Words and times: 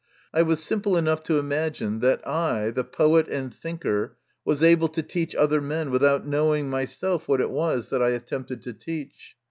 I 0.33 0.41
was 0.41 0.63
simple 0.63 0.97
enough 0.97 1.21
to 1.25 1.37
imagine 1.37 1.99
that 1.99 2.27
I, 2.27 2.71
the 2.71 2.83
poet 2.83 3.27
and 3.27 3.53
thinker, 3.53 4.17
was 4.43 4.63
able 4.63 4.87
to 4.87 5.03
teach 5.03 5.35
other 5.35 5.61
men 5.61 5.91
without 5.91 6.25
knowing 6.25 6.71
myself 6.71 7.27
what 7.27 7.39
it 7.39 7.51
was 7.51 7.89
that 7.89 8.01
I 8.01 8.09
attempted 8.09 8.63
to 8.63 8.73
teach. 8.73 9.35